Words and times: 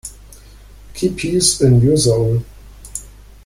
Keep 0.95 1.17
peace 1.17 1.61
in 1.61 1.79
your 1.81 1.95
soul. 1.95 2.43